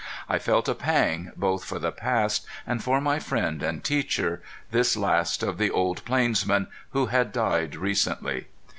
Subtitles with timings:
[0.27, 4.97] I felt a pang, both for the past, and for my friend and teacher, this
[4.97, 8.47] last of the old plainsmen who had died recently.